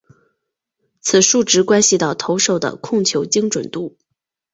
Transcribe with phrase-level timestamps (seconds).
[0.99, 3.99] 此数值关系到投手的控球精准度。